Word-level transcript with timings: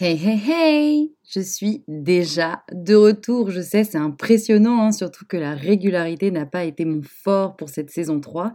Hey 0.00 0.14
hey 0.14 0.38
hey 0.48 1.12
Je 1.28 1.40
suis 1.40 1.82
déjà 1.88 2.62
de 2.72 2.94
retour, 2.94 3.50
je 3.50 3.60
sais, 3.60 3.82
c'est 3.82 3.98
impressionnant, 3.98 4.80
hein, 4.80 4.92
surtout 4.92 5.24
que 5.26 5.36
la 5.36 5.56
régularité 5.56 6.30
n'a 6.30 6.46
pas 6.46 6.62
été 6.62 6.84
mon 6.84 7.02
fort 7.02 7.56
pour 7.56 7.68
cette 7.68 7.90
saison 7.90 8.20
3. 8.20 8.52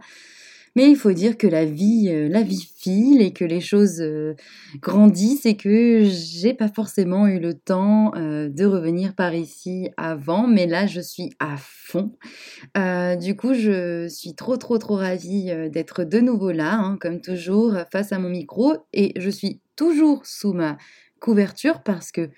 Mais 0.74 0.88
il 0.88 0.96
faut 0.96 1.12
dire 1.12 1.36
que 1.36 1.46
la 1.46 1.66
vie, 1.66 2.08
euh, 2.08 2.28
la 2.30 2.40
vie 2.40 2.66
file 2.78 3.20
et 3.20 3.34
que 3.34 3.44
les 3.44 3.60
choses 3.60 4.00
euh, 4.00 4.34
grandissent 4.80 5.44
et 5.44 5.58
que 5.58 6.04
j'ai 6.04 6.54
pas 6.54 6.68
forcément 6.68 7.26
eu 7.26 7.38
le 7.38 7.52
temps 7.52 8.12
euh, 8.16 8.48
de 8.48 8.64
revenir 8.64 9.14
par 9.14 9.34
ici 9.34 9.90
avant, 9.98 10.46
mais 10.46 10.66
là 10.66 10.86
je 10.86 11.02
suis 11.02 11.28
à 11.40 11.56
fond. 11.58 12.16
du 13.20 13.36
coup, 13.36 13.52
je 13.52 14.08
suis 14.08 14.34
trop 14.34 14.56
trop 14.56 14.78
trop 14.78 14.96
ravie 14.96 15.52
d'être 15.70 16.04
de 16.04 16.20
nouveau 16.20 16.52
là, 16.52 16.74
hein, 16.74 16.96
comme 16.98 17.20
toujours, 17.20 17.76
face 17.92 18.12
à 18.12 18.18
mon 18.18 18.30
micro 18.30 18.78
et 18.94 19.12
je 19.20 19.28
suis 19.28 19.60
toujours 19.76 20.24
sous 20.24 20.52
ma 20.52 20.78
couverture 21.24 21.82
parce 21.82 22.12
que 22.12 22.28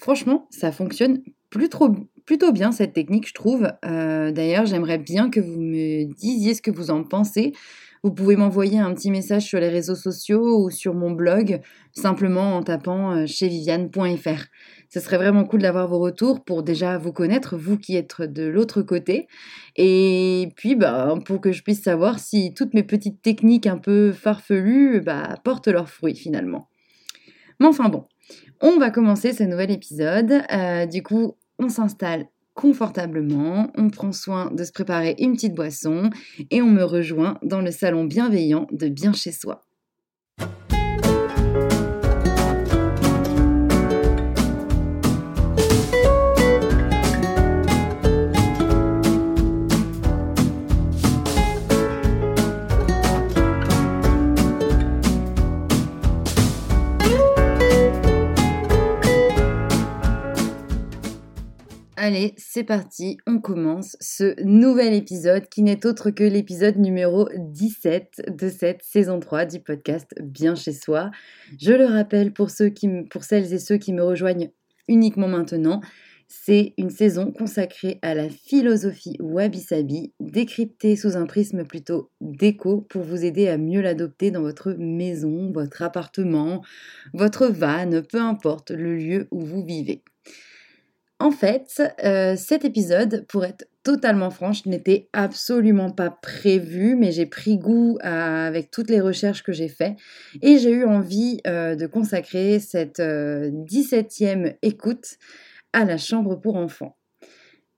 franchement, 0.00 0.48
ça 0.50 0.72
fonctionne 0.72 1.22
plutôt 1.48 2.52
bien 2.52 2.72
cette 2.72 2.92
technique, 2.92 3.28
je 3.28 3.34
trouve. 3.34 3.68
Euh, 3.84 4.32
d'ailleurs, 4.32 4.66
j'aimerais 4.66 4.98
bien 4.98 5.30
que 5.30 5.38
vous 5.38 5.60
me 5.60 6.12
disiez 6.12 6.54
ce 6.54 6.62
que 6.62 6.72
vous 6.72 6.90
en 6.90 7.04
pensez. 7.04 7.52
Vous 8.02 8.10
pouvez 8.10 8.34
m'envoyer 8.34 8.80
un 8.80 8.92
petit 8.94 9.12
message 9.12 9.44
sur 9.44 9.60
les 9.60 9.68
réseaux 9.68 9.94
sociaux 9.94 10.60
ou 10.60 10.70
sur 10.70 10.92
mon 10.92 11.12
blog, 11.12 11.60
simplement 11.92 12.56
en 12.56 12.64
tapant 12.64 13.12
euh, 13.12 13.26
chez 13.26 13.46
viviane.fr. 13.46 14.46
Ce 14.88 14.98
serait 14.98 15.18
vraiment 15.18 15.44
cool 15.44 15.62
d'avoir 15.62 15.86
vos 15.86 16.00
retours 16.00 16.42
pour 16.42 16.64
déjà 16.64 16.98
vous 16.98 17.12
connaître, 17.12 17.56
vous 17.56 17.78
qui 17.78 17.94
êtes 17.94 18.22
de 18.22 18.44
l'autre 18.44 18.82
côté. 18.82 19.28
Et 19.76 20.48
puis, 20.56 20.74
bah, 20.74 21.14
pour 21.24 21.40
que 21.40 21.52
je 21.52 21.62
puisse 21.62 21.82
savoir 21.82 22.18
si 22.18 22.54
toutes 22.54 22.74
mes 22.74 22.82
petites 22.82 23.22
techniques 23.22 23.68
un 23.68 23.78
peu 23.78 24.10
farfelues 24.10 25.00
bah, 25.00 25.36
portent 25.44 25.68
leurs 25.68 25.88
fruits 25.88 26.16
finalement. 26.16 26.68
Mais 27.60 27.68
enfin 27.68 27.88
bon, 27.88 28.06
on 28.60 28.78
va 28.78 28.90
commencer 28.90 29.32
ce 29.32 29.42
nouvel 29.42 29.70
épisode. 29.70 30.42
Euh, 30.52 30.86
du 30.86 31.02
coup, 31.02 31.36
on 31.58 31.68
s'installe 31.68 32.26
confortablement, 32.54 33.70
on 33.76 33.88
prend 33.88 34.12
soin 34.12 34.50
de 34.50 34.62
se 34.64 34.72
préparer 34.72 35.14
une 35.18 35.32
petite 35.32 35.54
boisson 35.54 36.10
et 36.50 36.60
on 36.60 36.68
me 36.68 36.84
rejoint 36.84 37.38
dans 37.42 37.62
le 37.62 37.70
salon 37.70 38.04
bienveillant 38.04 38.66
de 38.72 38.88
Bien 38.88 39.12
chez 39.12 39.32
soi. 39.32 39.64
C'est 62.54 62.64
parti, 62.64 63.16
on 63.26 63.38
commence 63.38 63.96
ce 63.98 64.38
nouvel 64.44 64.92
épisode 64.92 65.48
qui 65.48 65.62
n'est 65.62 65.86
autre 65.86 66.10
que 66.10 66.22
l'épisode 66.22 66.76
numéro 66.76 67.26
17 67.34 68.36
de 68.36 68.50
cette 68.50 68.82
saison 68.82 69.20
3 69.20 69.46
du 69.46 69.60
podcast 69.60 70.14
Bien 70.20 70.54
chez 70.54 70.74
soi. 70.74 71.10
Je 71.58 71.72
le 71.72 71.86
rappelle 71.86 72.34
pour, 72.34 72.50
celles 72.50 73.54
et 73.54 73.58
ceux 73.58 73.78
qui 73.78 73.94
me 73.94 74.04
rejoignent 74.04 74.50
uniquement 74.86 75.28
maintenant, 75.28 75.80
c'est 76.28 76.74
une 76.76 76.90
saison 76.90 77.32
consacrée 77.32 77.98
à 78.02 78.14
la 78.14 78.28
philosophie 78.28 79.16
wabi-sabi, 79.18 80.12
décryptée 80.20 80.96
sous 80.96 81.16
un 81.16 81.24
prisme 81.24 81.64
plutôt 81.64 82.10
déco 82.20 82.82
pour 82.82 83.02
vous 83.02 83.24
aider 83.24 83.48
à 83.48 83.56
mieux 83.56 83.80
l'adopter 83.80 84.30
dans 84.30 84.42
votre 84.42 84.74
maison, 84.74 85.50
votre 85.52 85.80
appartement, 85.80 86.62
votre 87.14 87.46
van, 87.46 88.02
peu 88.02 88.20
importe 88.20 88.72
le 88.72 88.94
lieu 88.94 89.28
où 89.30 89.40
vous 89.40 89.64
vivez. 89.64 90.02
En 91.22 91.30
fait, 91.30 91.80
euh, 92.02 92.34
cet 92.34 92.64
épisode, 92.64 93.24
pour 93.28 93.44
être 93.44 93.68
totalement 93.84 94.30
franche, 94.30 94.66
n'était 94.66 95.08
absolument 95.12 95.92
pas 95.92 96.10
prévu, 96.10 96.96
mais 96.96 97.12
j'ai 97.12 97.26
pris 97.26 97.58
goût 97.58 97.96
avec 98.00 98.72
toutes 98.72 98.90
les 98.90 99.00
recherches 99.00 99.44
que 99.44 99.52
j'ai 99.52 99.68
faites 99.68 99.94
et 100.42 100.58
j'ai 100.58 100.72
eu 100.72 100.84
envie 100.84 101.38
euh, 101.46 101.76
de 101.76 101.86
consacrer 101.86 102.58
cette 102.58 102.98
17e 102.98 104.46
euh, 104.46 104.52
écoute 104.62 105.16
à 105.72 105.84
la 105.84 105.96
chambre 105.96 106.34
pour 106.34 106.56
enfants. 106.56 106.96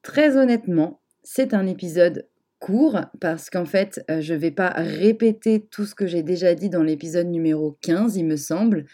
Très 0.00 0.38
honnêtement, 0.38 1.02
c'est 1.22 1.52
un 1.52 1.66
épisode 1.66 2.26
court 2.60 2.98
parce 3.20 3.50
qu'en 3.50 3.66
fait, 3.66 4.02
je 4.08 4.32
ne 4.32 4.38
vais 4.38 4.52
pas 4.52 4.70
répéter 4.70 5.66
tout 5.70 5.84
ce 5.84 5.94
que 5.94 6.06
j'ai 6.06 6.22
déjà 6.22 6.54
dit 6.54 6.70
dans 6.70 6.82
l'épisode 6.82 7.26
numéro 7.26 7.76
15, 7.82 8.16
il 8.16 8.24
me 8.24 8.36
semble 8.36 8.86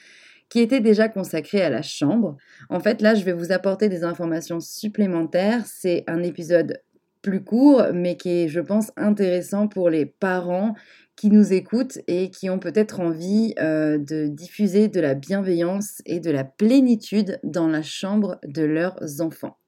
qui 0.51 0.61
était 0.61 0.81
déjà 0.81 1.09
consacré 1.09 1.63
à 1.63 1.71
la 1.71 1.81
chambre. 1.81 2.37
En 2.69 2.81
fait, 2.81 3.01
là, 3.01 3.15
je 3.15 3.25
vais 3.25 3.33
vous 3.33 3.53
apporter 3.53 3.89
des 3.89 4.05
informations 4.05 4.61
supplémentaires. 4.61 5.63
C'est 5.65 6.05
un 6.07 6.23
épisode 6.23 6.83
plus 7.23 7.43
court, 7.43 7.85
mais 7.95 8.17
qui 8.17 8.31
est, 8.31 8.49
je 8.49 8.61
pense, 8.61 8.91
intéressant 8.97 9.69
pour 9.69 9.89
les 9.91 10.07
parents 10.07 10.75
qui 11.17 11.31
nous 11.31 11.53
écoutent 11.53 11.99
et 12.09 12.31
qui 12.31 12.51
ont 12.51 12.59
peut-être 12.59 12.99
envie 13.01 13.55
euh, 13.61 13.99
de 13.99 14.27
diffuser 14.27 14.89
de 14.89 15.01
la 15.01 15.15
bienveillance 15.15 16.01
et 16.07 16.19
de 16.19 16.31
la 16.31 16.45
plénitude 16.45 17.39
dans 17.45 17.69
la 17.69 17.83
chambre 17.83 18.39
de 18.45 18.63
leurs 18.63 19.21
enfants. 19.21 19.60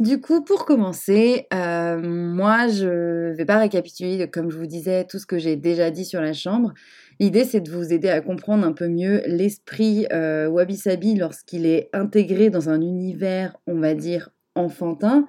Du 0.00 0.18
coup, 0.18 0.42
pour 0.42 0.64
commencer, 0.64 1.46
euh, 1.52 2.00
moi, 2.00 2.68
je 2.68 3.32
ne 3.32 3.36
vais 3.36 3.44
pas 3.44 3.58
récapituler, 3.58 4.30
comme 4.30 4.50
je 4.50 4.56
vous 4.56 4.66
disais, 4.66 5.04
tout 5.04 5.18
ce 5.18 5.26
que 5.26 5.36
j'ai 5.38 5.56
déjà 5.56 5.90
dit 5.90 6.06
sur 6.06 6.22
la 6.22 6.32
chambre. 6.32 6.72
L'idée, 7.18 7.44
c'est 7.44 7.60
de 7.60 7.70
vous 7.70 7.92
aider 7.92 8.08
à 8.08 8.22
comprendre 8.22 8.66
un 8.66 8.72
peu 8.72 8.88
mieux 8.88 9.20
l'esprit 9.26 10.06
euh, 10.10 10.48
wabi-sabi 10.48 11.16
lorsqu'il 11.16 11.66
est 11.66 11.90
intégré 11.92 12.48
dans 12.48 12.70
un 12.70 12.80
univers, 12.80 13.58
on 13.66 13.78
va 13.78 13.92
dire, 13.92 14.30
enfantin, 14.54 15.26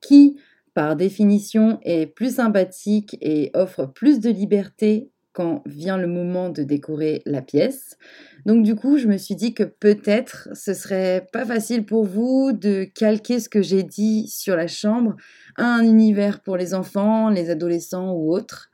qui, 0.00 0.40
par 0.72 0.96
définition, 0.96 1.78
est 1.82 2.06
plus 2.06 2.36
sympathique 2.36 3.18
et 3.20 3.50
offre 3.52 3.84
plus 3.84 4.18
de 4.20 4.30
liberté 4.30 5.10
quand 5.36 5.62
vient 5.66 5.98
le 5.98 6.06
moment 6.06 6.48
de 6.48 6.62
décorer 6.62 7.20
la 7.26 7.42
pièce. 7.42 7.98
Donc 8.46 8.62
du 8.62 8.74
coup, 8.74 8.96
je 8.96 9.06
me 9.06 9.18
suis 9.18 9.34
dit 9.34 9.52
que 9.52 9.64
peut-être 9.64 10.48
ce 10.54 10.72
serait 10.72 11.26
pas 11.30 11.44
facile 11.44 11.84
pour 11.84 12.04
vous 12.04 12.52
de 12.54 12.84
calquer 12.84 13.38
ce 13.38 13.50
que 13.50 13.60
j'ai 13.60 13.82
dit 13.82 14.28
sur 14.28 14.56
la 14.56 14.66
chambre 14.66 15.14
à 15.56 15.66
un 15.66 15.82
univers 15.82 16.40
pour 16.40 16.56
les 16.56 16.72
enfants, 16.72 17.28
les 17.28 17.50
adolescents 17.50 18.14
ou 18.14 18.32
autres. 18.32 18.70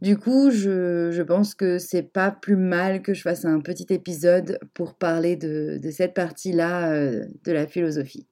Du 0.00 0.16
coup, 0.16 0.50
je, 0.50 1.20
pense 1.20 1.54
que 1.54 1.76
c'est 1.76 2.10
pas 2.14 2.30
plus 2.30 2.56
mal 2.56 3.02
que 3.02 3.12
je 3.12 3.20
fasse 3.20 3.44
un 3.44 3.60
petit 3.60 3.86
épisode 3.90 4.58
pour 4.72 4.94
parler 4.94 5.36
de, 5.36 5.78
cette 5.90 6.14
partie-là 6.14 6.92
euh, 6.92 7.26
de 7.44 7.52
la 7.52 7.66
philosophie. 7.66 8.26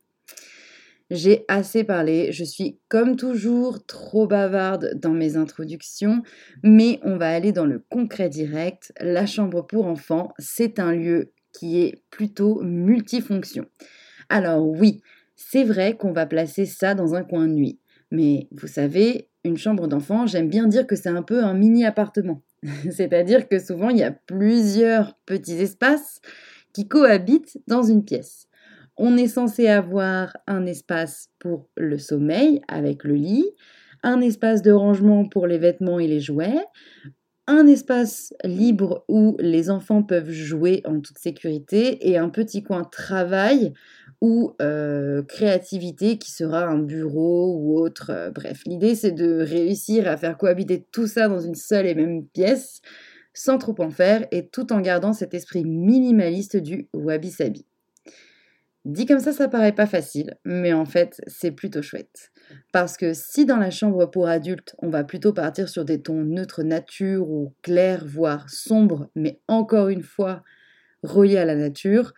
J'ai 1.11 1.45
assez 1.49 1.85
parlé, 1.85 2.33
je 2.33 2.45
suis 2.45 2.79
comme 2.89 3.17
toujours 3.17 3.85
trop 3.85 4.27
bavarde 4.27 4.93
dans 4.95 5.13
mes 5.13 5.37
introductions, 5.37 6.23
mais 6.63 6.99
on 7.03 7.19
va 7.19 7.29
aller 7.29 7.53
dans 7.53 7.67
le 7.67 7.85
concret 7.91 8.31
direct. 8.31 8.93
La 9.01 9.27
chambre 9.27 9.67
pour 9.67 9.87
enfants, 9.87 10.33
c'est 10.39 10.79
un 10.79 10.93
lieu 10.93 11.33
qui 11.53 11.83
est 11.83 12.03
plutôt 12.11 12.63
multifonction. 12.63 13.67
Alors 14.31 14.67
oui, 14.67 15.03
c'est 15.37 15.65
vrai 15.65 15.97
qu'on 15.97 16.13
va 16.13 16.25
placer 16.25 16.65
ça 16.65 16.95
dans 16.95 17.15
un 17.15 17.23
coin 17.23 17.47
de 17.47 17.53
nuit, 17.53 17.79
mais 18.11 18.49
vous 18.51 18.67
savez, 18.67 19.29
une 19.45 19.59
chambre 19.59 19.87
d'enfant, 19.87 20.27
j'aime 20.27 20.49
bien 20.49 20.67
dire 20.67 20.87
que 20.87 20.97
c'est 20.97 21.11
un 21.11 21.23
peu 21.23 21.45
un 21.45 21.53
mini 21.53 21.85
appartement. 21.85 22.43
C'est-à-dire 22.91 23.47
que 23.47 23.59
souvent 23.59 23.91
il 23.91 23.99
y 23.99 24.03
a 24.03 24.11
plusieurs 24.11 25.19
petits 25.27 25.61
espaces 25.61 26.23
qui 26.73 26.89
cohabitent 26.89 27.59
dans 27.67 27.83
une 27.83 28.05
pièce. 28.05 28.49
On 28.97 29.17
est 29.17 29.29
censé 29.29 29.67
avoir 29.67 30.37
un 30.47 30.67
espace 30.67 31.29
pour 31.39 31.69
le 31.77 31.99
sommeil 31.99 32.61
avec 32.69 33.05
le 33.05 33.15
lit, 33.15 33.51
un 34.03 34.21
espace 34.21 34.63
de 34.63 34.71
rangement 34.71 35.29
pour 35.29 35.47
les 35.47 35.59
vêtements 35.59 35.99
et 35.99 36.07
les 36.07 36.21
jouets, 36.21 36.65
un 37.47 37.67
espace 37.67 38.33
libre 38.43 39.05
où 39.09 39.37
les 39.39 39.69
enfants 39.69 40.03
peuvent 40.03 40.31
jouer 40.31 40.81
en 40.87 41.01
toute 41.01 41.19
sécurité 41.19 42.09
et 42.09 42.17
un 42.17 42.31
petit 42.31 42.63
coin 42.63 42.85
travail 42.85 43.75
ou 44.21 44.55
euh, 44.63 45.23
créativité 45.23 46.17
qui 46.17 46.31
sera 46.31 46.65
un 46.65 46.79
bureau 46.79 47.55
ou 47.59 47.79
autre. 47.79 48.11
Euh, 48.11 48.31
bref, 48.31 48.63
l'idée 48.65 48.95
c'est 48.95 49.13
de 49.13 49.41
réussir 49.43 50.09
à 50.09 50.17
faire 50.17 50.39
cohabiter 50.39 50.87
tout 50.91 51.07
ça 51.07 51.29
dans 51.29 51.41
une 51.41 51.55
seule 51.55 51.87
et 51.87 51.95
même 51.95 52.27
pièce 52.27 52.81
sans 53.35 53.59
trop 53.59 53.75
en 53.79 53.91
faire 53.91 54.27
et 54.31 54.49
tout 54.49 54.73
en 54.73 54.81
gardant 54.81 55.13
cet 55.13 55.35
esprit 55.35 55.65
minimaliste 55.65 56.57
du 56.57 56.89
wabi-sabi. 56.95 57.67
Dit 58.85 59.07
comme 59.07 59.21
ça, 59.21 59.33
ça 59.33 59.49
paraît 59.49 59.75
pas 59.75 59.87
facile, 59.87 60.37
mais 60.45 60.75
en 60.75 60.85
fait, 60.85 61.23
c'est 61.27 61.53
plutôt 61.53 61.81
chouette. 61.81 62.33
Parce 62.71 62.99
que 62.99 63.15
si 63.15 63.47
dans 63.47 63.57
la 63.57 63.71
chambre 63.71 64.05
pour 64.07 64.29
adultes, 64.29 64.77
on 64.79 64.91
va 64.91 65.05
plutôt 65.05 65.33
partir 65.33 65.71
sur 65.71 65.87
des 65.87 66.03
tons 66.03 66.23
neutres 66.23 66.63
nature 66.63 67.31
ou 67.31 67.55
clairs, 67.63 68.05
voire 68.07 68.51
sombres, 68.51 69.09
mais 69.15 69.41
encore 69.49 69.89
une 69.89 70.03
fois 70.03 70.43
reliés 71.03 71.39
à 71.39 71.47
la 71.47 71.57
nature, 71.57 72.13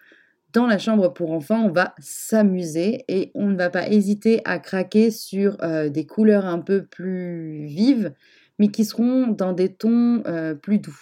dans 0.52 0.66
la 0.66 0.78
chambre 0.78 1.12
pour 1.12 1.30
enfants, 1.32 1.66
on 1.66 1.70
va 1.70 1.94
s'amuser 1.98 3.04
et 3.08 3.30
on 3.34 3.46
ne 3.46 3.56
va 3.56 3.70
pas 3.70 3.88
hésiter 3.88 4.40
à 4.44 4.58
craquer 4.58 5.10
sur 5.10 5.62
euh, 5.62 5.88
des 5.88 6.06
couleurs 6.06 6.46
un 6.46 6.60
peu 6.60 6.84
plus 6.84 7.66
vives, 7.66 8.12
mais 8.58 8.68
qui 8.68 8.84
seront 8.84 9.28
dans 9.28 9.52
des 9.52 9.72
tons 9.72 10.22
euh, 10.26 10.54
plus 10.54 10.78
doux. 10.78 10.98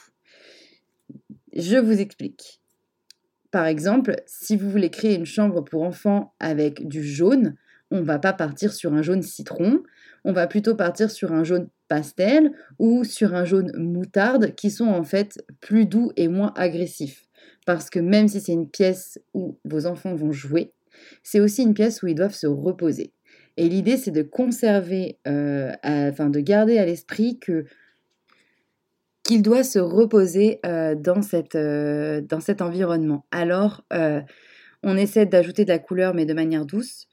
Je 1.57 1.77
vous 1.77 2.01
explique. 2.01 2.61
Par 3.55 3.67
exemple, 3.67 4.17
si 4.27 4.57
vous 4.57 4.69
voulez 4.69 4.91
créer 4.91 5.15
une 5.15 5.27
chambre 5.27 5.61
pour 5.63 5.85
enfants 5.85 6.35
avec 6.41 6.89
du 6.89 7.05
jaune, 7.05 7.55
on 7.93 7.99
ne 7.99 8.05
va 8.05 8.19
pas 8.19 8.33
partir 8.33 8.73
sur 8.73 8.95
un 8.95 9.03
jaune 9.03 9.23
citron, 9.23 9.85
on 10.25 10.33
va 10.33 10.49
plutôt 10.49 10.75
partir 10.75 11.09
sur 11.09 11.33
un 11.33 11.45
jaune 11.45 11.69
pastel 11.87 12.51
ou 12.81 13.05
sur 13.05 13.33
un 13.33 13.45
jaune 13.45 13.71
moutarde 13.77 14.57
qui 14.57 14.73
sont 14.73 14.89
en 14.89 15.05
fait 15.05 15.41
plus 15.61 15.87
doux 15.87 16.11
et 16.17 16.27
moins 16.27 16.53
agressifs. 16.57 17.29
Parce 17.65 17.91
que 17.91 18.01
même 18.01 18.27
si 18.27 18.41
c'est 18.41 18.55
une 18.55 18.69
pièce 18.69 19.21
où 19.35 19.57
vos 19.65 19.87
enfants 19.87 20.17
vont 20.17 20.33
jouer, 20.33 20.73
c'est 21.23 21.39
aussi 21.39 21.63
une 21.63 21.75
pièce 21.75 22.03
où 22.03 22.09
ils 22.09 22.17
doivent 22.17 22.35
se 22.35 22.49
reposer. 22.49 23.13
Et 23.57 23.69
l'idée, 23.69 23.99
c'est 23.99 24.11
de 24.11 24.23
conserver, 24.23 25.21
euh, 25.29 25.71
enfin 25.85 26.29
de 26.29 26.41
garder 26.41 26.79
à 26.79 26.87
l'esprit 26.87 27.39
que 27.39 27.67
qu'il 29.25 29.43
doit 29.43 29.65
se 29.65 29.79
reposer 29.79 30.61
euh, 30.67 30.95
euh, 31.55 32.21
dans 32.21 32.41
cet 32.41 32.63
environnement. 32.63 33.27
Alors, 33.31 33.83
on 34.83 34.97
essaie 34.97 35.27
d'ajouter 35.27 35.65
de 35.65 35.71
la 35.71 35.79
couleur, 35.79 36.15
mais 36.15 36.27
de 36.27 36.35
manière 36.35 36.67
douce. 36.67 37.09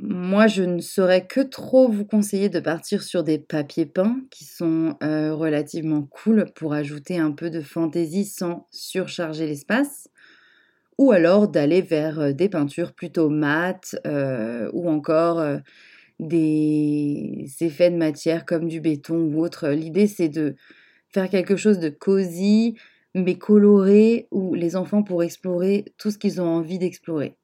Moi, 0.00 0.46
je 0.46 0.62
ne 0.62 0.80
saurais 0.80 1.26
que 1.26 1.40
trop 1.42 1.90
vous 1.90 2.06
conseiller 2.06 2.48
de 2.48 2.58
partir 2.58 3.02
sur 3.02 3.22
des 3.22 3.38
papiers 3.38 3.84
peints 3.84 4.16
qui 4.30 4.46
sont 4.46 4.96
relativement 5.02 6.02
cool 6.04 6.46
pour 6.54 6.72
ajouter 6.72 7.18
un 7.18 7.32
peu 7.32 7.50
de 7.50 7.60
fantaisie 7.60 8.24
sans 8.24 8.66
surcharger 8.70 9.46
l'espace 9.46 10.08
ou 10.96 11.12
alors 11.12 11.48
d'aller 11.48 11.82
vers 11.82 12.32
des 12.32 12.48
peintures 12.48 12.94
plutôt 12.94 13.28
mates 13.28 13.96
ou 14.72 14.88
encore 14.88 15.44
des 16.18 17.46
effets 17.60 17.90
de 17.90 17.96
matière 17.96 18.46
comme 18.46 18.68
du 18.68 18.80
béton 18.80 19.18
ou 19.18 19.44
autre. 19.44 19.68
L'idée 19.68 20.06
c'est 20.06 20.30
de 20.30 20.56
faire 21.12 21.28
quelque 21.28 21.56
chose 21.56 21.78
de 21.78 21.88
cosy 21.88 22.76
mais 23.14 23.36
coloré 23.36 24.28
où 24.30 24.54
les 24.54 24.76
enfants 24.76 25.02
pourront 25.02 25.22
explorer 25.22 25.84
tout 25.98 26.10
ce 26.10 26.18
qu'ils 26.18 26.40
ont 26.40 26.46
envie 26.46 26.78
d'explorer. 26.78 27.36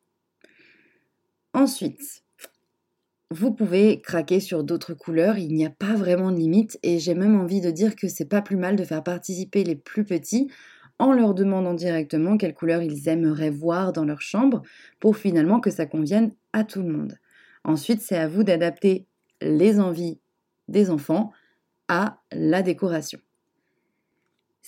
Ensuite, 1.52 2.22
vous 3.30 3.52
pouvez 3.52 4.00
craquer 4.00 4.40
sur 4.40 4.64
d'autres 4.64 4.94
couleurs, 4.94 5.36
il 5.36 5.52
n'y 5.54 5.66
a 5.66 5.70
pas 5.70 5.94
vraiment 5.94 6.30
de 6.30 6.38
limite 6.38 6.78
et 6.82 6.98
j'ai 6.98 7.14
même 7.14 7.38
envie 7.38 7.60
de 7.60 7.70
dire 7.70 7.96
que 7.96 8.08
c'est 8.08 8.28
pas 8.28 8.40
plus 8.40 8.56
mal 8.56 8.76
de 8.76 8.84
faire 8.84 9.02
participer 9.04 9.64
les 9.64 9.76
plus 9.76 10.04
petits 10.04 10.50
en 10.98 11.12
leur 11.12 11.34
demandant 11.34 11.74
directement 11.74 12.36
quelle 12.36 12.54
couleur 12.54 12.82
ils 12.82 13.08
aimeraient 13.08 13.50
voir 13.50 13.92
dans 13.92 14.04
leur 14.04 14.22
chambre 14.22 14.62
pour 14.98 15.16
finalement 15.16 15.60
que 15.60 15.70
ça 15.70 15.86
convienne 15.86 16.32
à 16.52 16.64
tout 16.64 16.82
le 16.82 16.88
monde. 16.88 17.18
Ensuite, 17.64 18.00
c'est 18.00 18.16
à 18.16 18.28
vous 18.28 18.44
d'adapter 18.44 19.06
les 19.40 19.78
envies 19.78 20.18
des 20.66 20.90
enfants 20.90 21.32
à 21.88 22.18
la 22.32 22.62
décoration. 22.62 23.20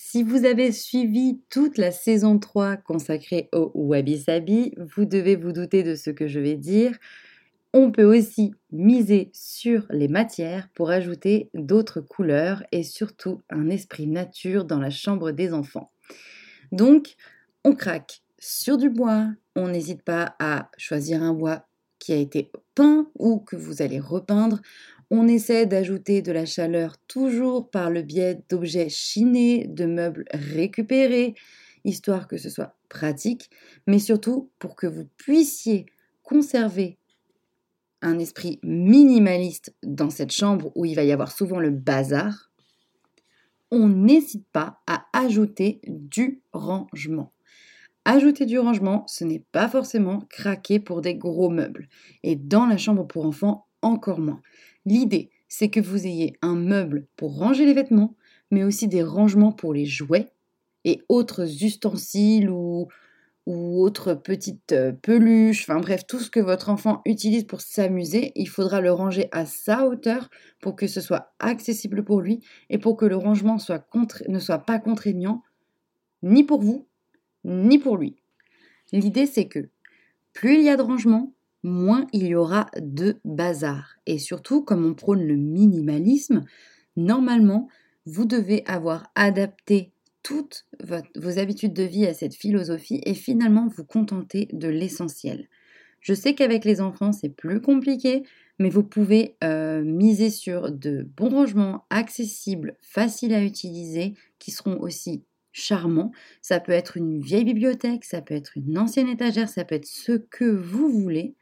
Si 0.02 0.22
vous 0.22 0.46
avez 0.46 0.72
suivi 0.72 1.42
toute 1.50 1.76
la 1.76 1.92
saison 1.92 2.38
3 2.38 2.78
consacrée 2.78 3.50
au 3.52 3.70
Wabi 3.74 4.18
Sabi, 4.18 4.72
vous 4.78 5.04
devez 5.04 5.36
vous 5.36 5.52
douter 5.52 5.82
de 5.82 5.94
ce 5.94 6.08
que 6.08 6.26
je 6.26 6.40
vais 6.40 6.56
dire. 6.56 6.98
On 7.74 7.92
peut 7.92 8.04
aussi 8.04 8.54
miser 8.72 9.30
sur 9.34 9.84
les 9.90 10.08
matières 10.08 10.70
pour 10.74 10.90
ajouter 10.90 11.50
d'autres 11.52 12.00
couleurs 12.00 12.64
et 12.72 12.82
surtout 12.82 13.42
un 13.50 13.68
esprit 13.68 14.06
nature 14.06 14.64
dans 14.64 14.80
la 14.80 14.90
chambre 14.90 15.32
des 15.32 15.52
enfants. 15.52 15.92
Donc, 16.72 17.14
on 17.62 17.74
craque 17.74 18.22
sur 18.38 18.78
du 18.78 18.88
bois, 18.88 19.28
on 19.54 19.68
n'hésite 19.68 20.02
pas 20.02 20.34
à 20.38 20.70
choisir 20.78 21.22
un 21.22 21.34
bois 21.34 21.68
qui 22.00 22.12
a 22.12 22.16
été 22.16 22.50
peint 22.74 23.08
ou 23.14 23.38
que 23.38 23.54
vous 23.54 23.82
allez 23.82 24.00
repeindre. 24.00 24.60
On 25.08 25.28
essaie 25.28 25.66
d'ajouter 25.66 26.22
de 26.22 26.32
la 26.32 26.46
chaleur 26.46 26.96
toujours 27.06 27.70
par 27.70 27.90
le 27.90 28.02
biais 28.02 28.42
d'objets 28.48 28.88
chinés, 28.88 29.68
de 29.68 29.84
meubles 29.84 30.24
récupérés, 30.32 31.36
histoire 31.84 32.26
que 32.26 32.36
ce 32.36 32.50
soit 32.50 32.76
pratique, 32.88 33.50
mais 33.86 34.00
surtout 34.00 34.50
pour 34.58 34.74
que 34.74 34.88
vous 34.88 35.06
puissiez 35.16 35.86
conserver 36.24 36.98
un 38.02 38.18
esprit 38.18 38.58
minimaliste 38.64 39.72
dans 39.84 40.10
cette 40.10 40.32
chambre 40.32 40.72
où 40.74 40.84
il 40.84 40.96
va 40.96 41.04
y 41.04 41.12
avoir 41.12 41.30
souvent 41.30 41.60
le 41.60 41.70
bazar 41.70 42.50
on 43.70 43.88
n'hésite 43.88 44.46
pas 44.52 44.80
à 44.86 45.06
ajouter 45.12 45.80
du 45.86 46.42
rangement. 46.52 47.32
Ajouter 48.04 48.46
du 48.46 48.58
rangement, 48.58 49.04
ce 49.06 49.24
n'est 49.24 49.44
pas 49.52 49.68
forcément 49.68 50.20
craquer 50.30 50.80
pour 50.80 51.00
des 51.00 51.14
gros 51.14 51.50
meubles. 51.50 51.88
Et 52.22 52.34
dans 52.36 52.66
la 52.66 52.78
chambre 52.78 53.06
pour 53.06 53.26
enfants, 53.26 53.66
encore 53.82 54.20
moins. 54.20 54.40
L'idée, 54.86 55.30
c'est 55.48 55.68
que 55.68 55.80
vous 55.80 56.06
ayez 56.06 56.36
un 56.42 56.54
meuble 56.54 57.06
pour 57.16 57.36
ranger 57.36 57.66
les 57.66 57.74
vêtements, 57.74 58.16
mais 58.50 58.64
aussi 58.64 58.88
des 58.88 59.02
rangements 59.02 59.52
pour 59.52 59.74
les 59.74 59.84
jouets 59.84 60.32
et 60.84 61.02
autres 61.08 61.62
ustensiles 61.62 62.48
ou 62.50 62.88
ou 63.46 63.82
autre 63.82 64.14
petite 64.14 64.72
euh, 64.72 64.92
peluche, 64.92 65.68
enfin 65.68 65.80
bref, 65.80 66.06
tout 66.06 66.20
ce 66.20 66.30
que 66.30 66.40
votre 66.40 66.68
enfant 66.68 67.00
utilise 67.04 67.44
pour 67.44 67.60
s'amuser, 67.60 68.32
il 68.36 68.48
faudra 68.48 68.80
le 68.80 68.92
ranger 68.92 69.28
à 69.32 69.46
sa 69.46 69.86
hauteur 69.86 70.28
pour 70.60 70.76
que 70.76 70.86
ce 70.86 71.00
soit 71.00 71.32
accessible 71.38 72.04
pour 72.04 72.20
lui 72.20 72.44
et 72.68 72.78
pour 72.78 72.96
que 72.96 73.06
le 73.06 73.16
rangement 73.16 73.56
ne 74.28 74.38
soit 74.38 74.58
pas 74.58 74.78
contraignant 74.78 75.42
ni 76.22 76.44
pour 76.44 76.60
vous, 76.60 76.86
ni 77.44 77.78
pour 77.78 77.96
lui. 77.96 78.16
L'idée 78.92 79.26
c'est 79.26 79.46
que 79.46 79.68
plus 80.32 80.54
il 80.54 80.62
y 80.62 80.68
a 80.68 80.76
de 80.76 80.82
rangement, 80.82 81.32
moins 81.62 82.06
il 82.12 82.26
y 82.26 82.34
aura 82.34 82.70
de 82.80 83.18
bazar. 83.24 83.96
Et 84.06 84.18
surtout, 84.18 84.62
comme 84.62 84.86
on 84.86 84.94
prône 84.94 85.26
le 85.26 85.36
minimalisme, 85.36 86.44
normalement, 86.96 87.68
vous 88.06 88.24
devez 88.24 88.64
avoir 88.66 89.10
adapté 89.14 89.92
toutes 90.22 90.66
vos 91.16 91.38
habitudes 91.38 91.72
de 91.72 91.82
vie 91.82 92.06
à 92.06 92.14
cette 92.14 92.34
philosophie 92.34 93.00
et 93.04 93.14
finalement 93.14 93.68
vous 93.68 93.84
contenter 93.84 94.48
de 94.52 94.68
l'essentiel. 94.68 95.48
Je 96.00 96.14
sais 96.14 96.34
qu'avec 96.34 96.64
les 96.64 96.80
enfants 96.80 97.12
c'est 97.12 97.28
plus 97.30 97.60
compliqué, 97.60 98.22
mais 98.58 98.70
vous 98.70 98.82
pouvez 98.82 99.36
euh, 99.44 99.82
miser 99.82 100.30
sur 100.30 100.70
de 100.70 101.08
bons 101.16 101.30
rangements 101.30 101.86
accessibles, 101.90 102.76
faciles 102.80 103.34
à 103.34 103.42
utiliser, 103.42 104.14
qui 104.38 104.50
seront 104.50 104.78
aussi 104.80 105.24
charmants. 105.52 106.12
Ça 106.42 106.60
peut 106.60 106.72
être 106.72 106.96
une 106.96 107.20
vieille 107.20 107.44
bibliothèque, 107.44 108.04
ça 108.04 108.22
peut 108.22 108.34
être 108.34 108.52
une 108.56 108.78
ancienne 108.78 109.08
étagère, 109.08 109.48
ça 109.48 109.64
peut 109.64 109.74
être 109.74 109.86
ce 109.86 110.12
que 110.12 110.44
vous 110.44 110.88
voulez. 110.88 111.34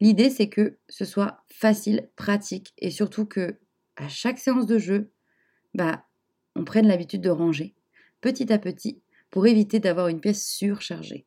L'idée 0.00 0.30
c'est 0.30 0.48
que 0.48 0.78
ce 0.88 1.04
soit 1.04 1.44
facile, 1.48 2.08
pratique 2.16 2.72
et 2.78 2.90
surtout 2.90 3.26
que 3.26 3.56
à 3.96 4.08
chaque 4.08 4.38
séance 4.38 4.66
de 4.66 4.78
jeu, 4.78 5.10
bah, 5.74 6.06
on 6.56 6.64
prenne 6.64 6.86
l'habitude 6.86 7.20
de 7.20 7.30
ranger 7.30 7.74
petit 8.20 8.52
à 8.52 8.58
petit 8.58 9.00
pour 9.30 9.46
éviter 9.46 9.80
d'avoir 9.80 10.08
une 10.08 10.20
pièce 10.20 10.46
surchargée. 10.46 11.26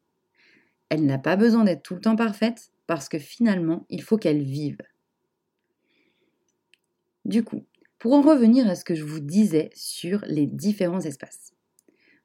Elle 0.90 1.06
n'a 1.06 1.18
pas 1.18 1.36
besoin 1.36 1.64
d'être 1.64 1.84
tout 1.84 1.96
le 1.96 2.02
temps 2.02 2.16
parfaite 2.16 2.72
parce 2.88 3.10
que 3.10 3.18
finalement, 3.18 3.86
il 3.90 4.02
faut 4.02 4.18
qu'elle 4.18 4.44
vive. 4.44 4.78
Du 7.26 7.44
coup, 7.44 7.66
pour 8.00 8.14
en 8.14 8.22
revenir 8.22 8.68
à 8.68 8.76
ce 8.76 8.84
que 8.84 8.96
je 8.96 9.04
vous 9.04 9.22
disais 9.22 9.70
sur 9.74 10.24
les 10.28 10.46
différents 10.46 11.00
espaces. 11.00 11.53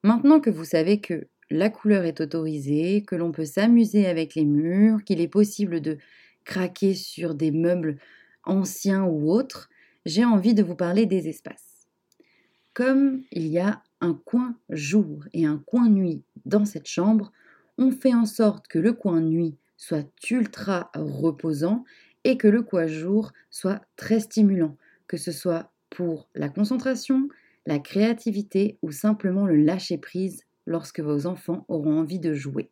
Maintenant 0.02 0.40
que 0.40 0.50
vous 0.50 0.64
savez 0.64 1.00
que 1.00 1.26
la 1.50 1.70
couleur 1.70 2.04
est 2.04 2.20
autorisée, 2.20 3.02
que 3.02 3.16
l'on 3.16 3.32
peut 3.32 3.44
s'amuser 3.44 4.06
avec 4.06 4.34
les 4.34 4.44
murs, 4.44 5.02
qu'il 5.04 5.20
est 5.20 5.28
possible 5.28 5.80
de 5.80 5.98
craquer 6.44 6.94
sur 6.94 7.34
des 7.34 7.50
meubles 7.50 7.98
anciens 8.44 9.04
ou 9.04 9.30
autres, 9.30 9.68
j'ai 10.06 10.24
envie 10.24 10.54
de 10.54 10.62
vous 10.62 10.76
parler 10.76 11.06
des 11.06 11.28
espaces. 11.28 11.88
Comme 12.74 13.22
il 13.32 13.46
y 13.48 13.58
a 13.58 13.82
un 14.00 14.14
coin 14.14 14.56
jour 14.70 15.24
et 15.32 15.46
un 15.46 15.58
coin 15.66 15.88
nuit 15.88 16.22
dans 16.46 16.64
cette 16.64 16.86
chambre, 16.86 17.32
on 17.76 17.90
fait 17.90 18.14
en 18.14 18.24
sorte 18.24 18.68
que 18.68 18.78
le 18.78 18.92
coin 18.92 19.20
nuit 19.20 19.56
soit 19.76 20.08
ultra 20.30 20.90
reposant 20.94 21.84
et 22.24 22.36
que 22.36 22.48
le 22.48 22.62
coin 22.62 22.86
jour 22.86 23.32
soit 23.50 23.80
très 23.96 24.20
stimulant, 24.20 24.76
que 25.06 25.16
ce 25.16 25.32
soit 25.32 25.72
pour 25.90 26.28
la 26.34 26.48
concentration, 26.48 27.28
la 27.68 27.78
créativité 27.78 28.78
ou 28.80 28.90
simplement 28.92 29.46
le 29.46 29.56
lâcher 29.56 29.98
prise 29.98 30.44
lorsque 30.66 31.00
vos 31.00 31.26
enfants 31.26 31.66
auront 31.68 32.00
envie 32.00 32.18
de 32.18 32.32
jouer. 32.32 32.70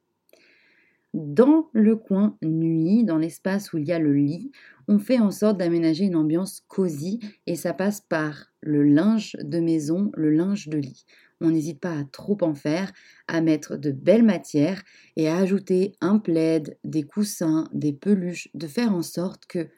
Dans 1.13 1.69
le 1.75 1.97
coin 1.97 2.39
nuit, 2.43 3.05
dans 3.05 3.19
l'espace 3.19 3.75
où 3.75 3.79
il 3.79 3.87
y 3.87 3.93
a 3.93 3.99
le 3.99 4.15
lit, 4.15 4.51
on 4.89 4.99
fait 4.99 5.19
en 5.19 5.31
sorte 5.31 5.59
d'aménager 5.59 6.07
une 6.07 6.17
ambiance 6.17 6.63
cosy 6.67 7.21
et 7.47 7.57
ça 7.57 7.75
passe 7.75 8.01
par 8.01 8.51
le 8.63 8.85
linge 8.85 9.37
de 9.43 9.61
maison, 9.61 10.11
le 10.15 10.31
linge 10.31 10.69
de 10.69 10.79
lit. 10.79 11.05
On 11.43 11.51
n'hésite 11.51 11.81
pas 11.81 11.93
à 11.93 12.05
trop 12.05 12.39
en 12.41 12.55
faire, 12.55 12.91
à 13.29 13.43
mettre 13.43 13.77
de 13.77 13.91
belles 13.91 14.25
matières 14.25 14.83
et 15.17 15.29
à 15.29 15.37
ajouter 15.37 15.93
un 16.01 16.19
plaid, 16.19 16.79
des 16.85 17.03
coussins, 17.03 17.69
des 17.75 17.93
peluches, 17.93 18.49
de 18.55 18.67
faire 18.67 18.95
en 18.95 19.03
sorte 19.03 19.45
que 19.45 19.69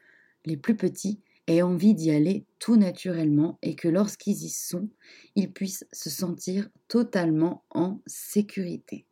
les 0.45 0.55
plus 0.55 0.77
petits 0.77 1.19
aient 1.49 1.61
envie 1.61 1.93
d'y 1.93 2.11
aller 2.11 2.45
tout 2.59 2.77
naturellement 2.77 3.57
et 3.61 3.75
que 3.75 3.87
lorsqu'ils 3.87 4.43
y 4.43 4.49
sont, 4.49 4.89
ils 5.35 5.51
puissent 5.51 5.85
se 5.91 6.09
sentir 6.09 6.69
totalement 6.87 7.63
en 7.71 7.99
sécurité. 8.05 9.05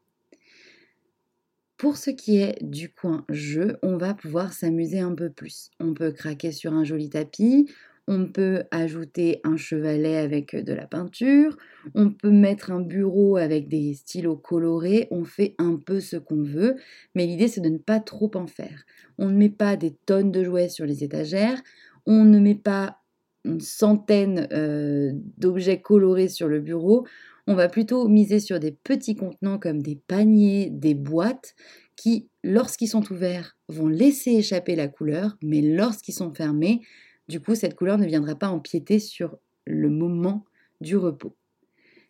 Pour 1.78 1.98
ce 1.98 2.10
qui 2.10 2.38
est 2.38 2.58
du 2.64 2.90
coin 2.92 3.24
jeu, 3.30 3.78
on 3.84 3.98
va 3.98 4.14
pouvoir 4.14 4.52
s'amuser 4.52 5.00
un 5.00 5.14
peu 5.14 5.30
plus. 5.30 5.70
On 5.80 5.94
peut 5.94 6.12
craquer 6.12 6.52
sur 6.52 6.74
un 6.74 6.84
joli 6.84 7.10
tapis, 7.10 7.70
on 8.08 8.26
peut 8.26 8.64
ajouter 8.72 9.42
un 9.44 9.58
chevalet 9.58 10.18
avec 10.18 10.56
de 10.56 10.74
la 10.74 10.88
peinture, 10.88 11.58
on 11.94 12.10
peut 12.10 12.32
mettre 12.32 12.72
un 12.72 12.80
bureau 12.80 13.36
avec 13.36 13.68
des 13.68 13.94
stylos 13.94 14.38
colorés, 14.38 15.08
on 15.12 15.26
fait 15.26 15.56
un 15.58 15.76
peu 15.76 16.00
ce 16.00 16.16
qu'on 16.16 16.42
veut, 16.42 16.78
mais 17.16 17.26
l'idée 17.26 17.50
c'est 17.50 17.62
de 17.62 17.70
ne 17.70 17.78
pas 17.78 18.00
trop 18.00 18.32
en 18.36 18.48
faire. 18.48 18.86
On 19.18 19.28
ne 19.28 19.38
met 19.38 19.50
pas 19.50 19.76
des 19.76 19.92
tonnes 20.06 20.32
de 20.32 20.44
jouets 20.44 20.70
sur 20.70 20.86
les 20.86 21.04
étagères, 21.04 21.62
on 22.08 22.24
ne 22.26 22.40
met 22.40 22.56
pas 22.56 23.02
une 23.46 23.62
centaine 23.62 24.48
euh, 24.52 25.12
d'objets 25.38 25.82
colorés 25.82 26.30
sur 26.30 26.48
le 26.48 26.60
bureau, 26.60 27.06
on 27.46 27.54
va 27.54 27.70
plutôt 27.70 28.08
miser 28.08 28.40
sur 28.40 28.60
des 28.60 28.72
petits 28.72 29.16
contenants 29.16 29.60
comme 29.60 29.82
des 29.82 29.96
paniers, 29.96 30.70
des 30.70 30.96
boîtes, 30.96 31.56
qui, 31.96 32.30
lorsqu'ils 32.44 32.88
sont 32.88 33.12
ouverts, 33.12 33.58
vont 33.70 33.88
laisser 33.88 34.32
échapper 34.32 34.76
la 34.76 34.88
couleur, 34.88 35.38
mais 35.42 35.62
lorsqu'ils 35.62 36.14
sont 36.14 36.34
fermés, 36.34 36.82
du 37.28 37.40
coup, 37.40 37.56
cette 37.56 37.76
couleur 37.76 37.98
ne 37.98 38.06
viendra 38.06 38.36
pas 38.36 38.50
empiéter 38.50 39.00
sur 39.00 39.38
le 39.66 39.90
moment 39.90 40.46
du 40.82 40.98
repos. 40.98 41.36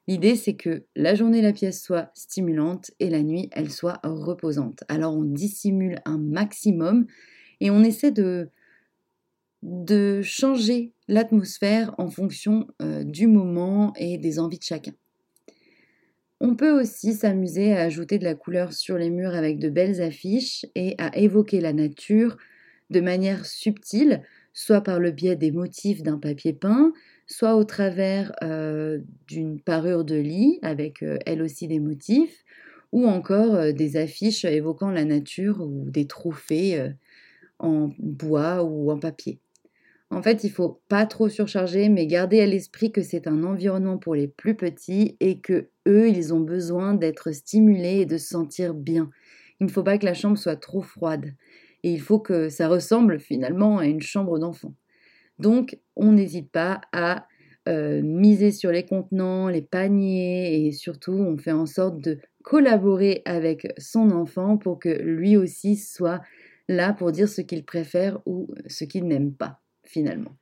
L'idée, 0.08 0.36
c'est 0.36 0.56
que 0.56 0.86
la 0.96 1.16
journée, 1.16 1.42
la 1.42 1.54
pièce 1.54 1.84
soit 1.84 2.12
stimulante 2.14 2.92
et 3.00 3.10
la 3.10 3.24
nuit, 3.24 3.50
elle 3.52 3.72
soit 3.72 4.00
reposante. 4.04 4.84
Alors, 4.88 5.16
on 5.16 5.24
dissimule 5.24 6.02
un 6.06 6.18
maximum 6.18 7.06
et 7.60 7.72
on 7.72 7.84
essaie 7.84 8.12
de, 8.12 8.50
de 9.64 10.22
changer 10.22 10.94
l'atmosphère 11.08 11.96
en 11.98 12.10
fonction 12.10 12.68
euh, 12.82 13.04
du 13.04 13.28
moment 13.28 13.94
et 13.98 14.18
des 14.18 14.40
envies 14.40 14.60
de 14.60 14.64
chacun. 14.64 14.94
On 16.40 16.56
peut 16.56 16.80
aussi 16.80 17.14
s'amuser 17.14 17.74
à 17.74 17.82
ajouter 17.82 18.20
de 18.20 18.24
la 18.24 18.36
couleur 18.36 18.72
sur 18.72 18.98
les 18.98 19.10
murs 19.10 19.34
avec 19.34 19.58
de 19.58 19.70
belles 19.70 20.02
affiches 20.02 20.66
et 20.76 20.94
à 21.00 21.18
évoquer 21.18 21.60
la 21.62 21.74
nature 21.74 22.38
de 22.92 23.02
manière 23.02 23.46
subtile, 23.46 24.22
soit 24.54 24.82
par 24.82 25.00
le 25.00 25.12
biais 25.12 25.36
des 25.36 25.52
motifs 25.52 26.04
d'un 26.04 26.20
papier 26.20 26.54
peint, 26.54 26.94
soit 27.26 27.56
au 27.56 27.64
travers 27.64 28.32
euh, 28.44 29.00
d'une 29.28 29.60
parure 29.60 30.06
de 30.06 30.16
lit 30.16 30.60
avec 30.62 31.02
euh, 31.02 31.18
elle 31.26 31.42
aussi 31.42 31.68
des 31.68 31.80
motifs, 31.80 32.46
ou 32.92 33.06
encore 33.06 33.74
des 33.74 33.98
affiches 33.98 34.46
évoquant 34.46 34.92
la 34.92 35.04
nature 35.04 35.60
ou 35.60 35.90
des 35.90 36.08
trophées 36.08 36.94
en 37.60 37.90
bois 38.00 38.64
ou 38.64 38.90
en 38.92 38.98
papier. 38.98 39.42
En 40.10 40.22
fait, 40.22 40.46
il 40.46 40.52
faut 40.52 40.82
pas 40.88 41.06
trop 41.06 41.28
surcharger, 41.28 41.90
mais 41.90 42.08
garder 42.08 42.40
à 42.40 42.46
l'esprit 42.46 42.92
que 42.92 43.02
c'est 43.02 43.28
un 43.28 43.44
environnement 43.44 43.98
pour 43.98 44.16
les 44.16 44.28
plus 44.28 44.56
petits 44.56 45.18
et 45.20 45.40
que 45.40 45.70
eux, 45.86 46.08
ils 46.08 46.34
ont 46.34 46.40
besoin 46.40 46.94
d'être 46.94 47.32
stimulés 47.34 48.00
et 48.00 48.06
de 48.06 48.18
se 48.18 48.30
sentir 48.30 48.74
bien. 48.74 49.10
Il 49.60 49.68
ne 49.68 49.72
faut 49.72 49.84
pas 49.84 49.98
que 49.98 50.06
la 50.06 50.14
chambre 50.14 50.38
soit 50.38 50.56
trop 50.56 50.82
froide. 50.82 51.34
Et 51.84 51.92
il 51.92 52.00
faut 52.00 52.20
que 52.20 52.48
ça 52.50 52.68
ressemble 52.70 53.20
finalement 53.20 53.80
à 53.80 53.86
une 53.86 54.02
chambre 54.02 54.40
d'enfant. 54.40 54.74
Donc, 55.40 55.78
on 55.96 56.14
n'hésite 56.14 56.52
pas 56.52 56.82
à 56.94 57.28
euh, 57.68 58.02
miser 58.02 58.52
sur 58.52 58.72
les 58.72 58.86
contenants, 58.86 59.50
les 59.50 59.62
paniers 59.62 60.68
et 60.68 60.72
surtout, 60.72 61.14
on 61.14 61.38
fait 61.38 61.52
en 61.52 61.66
sorte 61.66 62.00
de 62.00 62.20
collaborer 62.44 63.24
avec 63.26 63.74
son 63.78 64.12
enfant 64.12 64.58
pour 64.58 64.80
que 64.80 64.90
lui 64.90 65.36
aussi 65.36 65.76
soit 65.76 66.22
là 66.70 66.94
pour 66.94 67.12
dire 67.12 67.28
ce 67.28 67.42
qu'il 67.42 67.66
préfère 67.66 68.20
ou 68.26 68.48
ce 68.68 68.86
qu'il 68.86 69.06
n'aime 69.06 69.34
pas 69.34 69.62
finalement. 69.88 70.36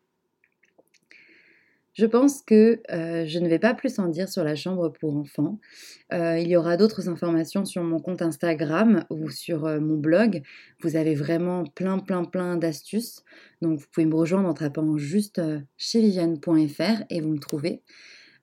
Je 1.96 2.06
pense 2.06 2.42
que 2.42 2.82
euh, 2.92 3.25
je 3.25 3.40
ne 3.40 3.48
vais 3.48 3.58
pas 3.58 3.74
plus 3.74 4.00
en 4.00 4.10
dire 4.10 4.28
sur 4.28 4.44
la 4.44 4.56
chambre 4.56 4.90
pour 4.90 5.16
enfants. 5.16 5.60
Euh, 6.12 6.38
il 6.38 6.50
y 6.50 6.58
aura 6.58 6.75
d'autres 6.75 7.08
informations 7.08 7.64
sur 7.64 7.84
mon 7.84 8.00
compte 8.00 8.22
Instagram 8.22 9.06
ou 9.10 9.30
sur 9.30 9.66
euh, 9.66 9.80
mon 9.80 9.96
blog. 9.96 10.44
Vous 10.82 10.98
avez 10.98 11.16
vraiment 11.16 11.64
plein, 11.64 12.00
plein, 12.00 12.25
plein 12.25 12.58
d'astuces. 12.58 13.24
Donc 13.62 13.80
vous 13.80 13.86
pouvez 13.94 14.06
me 14.06 14.16
rejoindre 14.16 14.50
en 14.50 14.54
tapant 14.54 14.98
juste 14.98 15.42
chez 15.78 16.02
viviane.fr 16.02 17.04
et 17.10 17.22
vous 17.22 17.30
me 17.30 17.40
trouvez. 17.40 17.82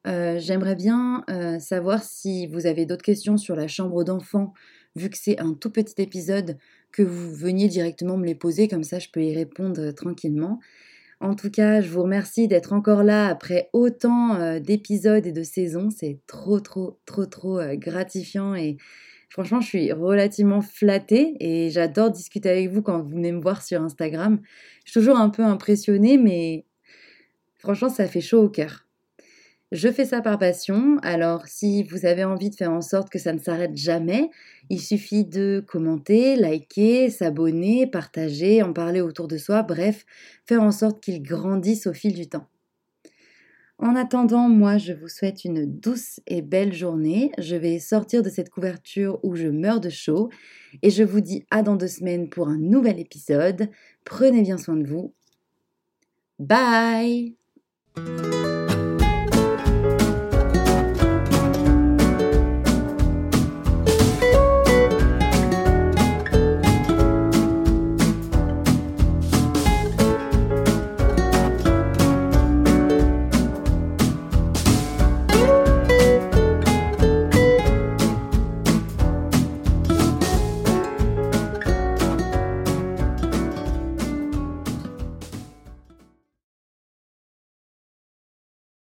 J'aimerais 0.05 0.75
bien 0.75 1.25
savoir 1.61 2.03
si 2.03 2.49
vous 2.49 2.67
avez 2.67 2.87
d'autres 2.87 3.05
questions 3.05 3.37
sur 3.37 3.55
la 3.55 3.69
chambre 3.69 4.03
d'enfants, 4.03 4.53
vu 4.97 5.09
que 5.09 5.17
c'est 5.17 5.39
un 5.39 5.55
tout 5.55 5.71
petit 5.71 6.03
épisode, 6.03 6.59
que 6.91 7.03
vous 7.03 7.33
veniez 7.33 7.69
directement 7.69 8.17
me 8.17 8.27
les 8.27 8.35
poser, 8.35 8.67
comme 8.67 8.83
ça 8.83 8.99
je 8.99 9.11
peux 9.13 9.23
y 9.23 9.33
répondre 9.33 9.93
tranquillement. 9.93 10.59
En 11.23 11.37
tout 11.37 11.51
cas, 11.51 11.81
je 11.81 11.89
vous 11.89 12.03
remercie 12.03 12.49
d'être 12.49 12.73
encore 12.73 13.05
là 13.05 13.29
après 13.29 13.71
autant 13.73 14.35
euh, 14.35 14.59
d'épisodes 14.59 15.25
et 15.25 15.31
de 15.31 15.45
saisons. 15.45 15.89
C'est 15.89 16.19
trop, 16.27 16.59
trop, 16.59 16.99
trop, 17.07 17.27
trop 17.27 17.61
euh, 17.61 17.77
gratifiant 17.77 18.57
et 18.57 18.77
franchement, 19.29 19.61
je 19.61 19.69
suis 19.69 19.93
relativement 19.93 20.63
flattée 20.63 21.37
et 21.39 21.71
j'adore 21.71 22.11
discuter 22.11 22.51
avec 22.51 22.71
vous 22.71 22.83
quand 22.83 23.01
vous 23.01 23.11
venez 23.11 23.31
me 23.31 23.41
voir 23.41 23.63
sur 23.63 23.81
Instagram. 23.81 24.41
Je 24.85 24.91
suis 24.91 25.01
toujours 25.01 25.17
un 25.17 25.31
peu 25.31 25.45
impressionnée, 25.45 26.19
mais 26.19 26.67
franchement, 27.55 27.89
ça 27.89 28.09
fait 28.09 28.21
chaud 28.21 28.43
au 28.43 28.49
cœur. 28.49 28.85
Je 29.73 29.89
fais 29.89 30.05
ça 30.05 30.21
par 30.21 30.39
passion, 30.39 30.99
alors 31.03 31.47
si 31.47 31.83
vous 31.85 32.05
avez 32.05 32.25
envie 32.25 32.51
de 32.51 32.55
faire 32.55 32.71
en 32.71 32.83
sorte 32.83 33.09
que 33.09 33.19
ça 33.19 33.33
ne 33.33 33.39
s'arrête 33.39 33.75
jamais, 33.75 34.29
il 34.69 34.79
suffit 34.79 35.25
de 35.25 35.65
commenter, 35.67 36.37
liker, 36.37 37.09
s'abonner, 37.09 37.87
partager, 37.87 38.63
en 38.63 38.75
parler 38.75 39.01
autour 39.01 39.29
de 39.29 39.39
soi, 39.39 39.63
bref, 39.63 40.05
faire 40.47 40.63
en 40.63 40.73
sorte 40.73 41.03
qu'il 41.03 41.23
grandisse 41.23 41.87
au 41.87 41.95
fil 41.95 42.13
du 42.13 42.29
temps. 42.29 42.49
En 43.79 43.97
attendant, 43.97 44.51
moi, 44.51 44.77
je 44.77 44.93
vous 44.93 45.09
souhaite 45.09 45.43
une 45.43 45.65
douce 45.65 46.21
et 46.27 46.43
belle 46.43 46.75
journée. 46.75 47.33
Je 47.39 47.57
vais 47.57 47.79
sortir 47.79 48.23
de 48.23 48.29
cette 48.29 48.51
couverture 48.51 49.19
où 49.23 49.37
je 49.37 49.49
meurs 49.49 49.81
de 49.81 49.89
chaud 49.89 50.29
et 50.83 50.91
je 50.91 51.03
vous 51.03 51.23
dis 51.23 51.47
à 51.51 51.63
dans 51.63 51.77
deux 51.77 51.89
semaines 51.89 52.29
pour 52.29 52.49
un 52.49 52.59
nouvel 52.59 53.01
épisode. 53.01 53.71
Prenez 54.05 54.43
bien 54.43 54.59
soin 54.59 54.77
de 54.77 54.87
vous. 54.87 55.15
Bye 56.39 57.37